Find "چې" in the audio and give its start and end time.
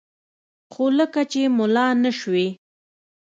1.31-1.41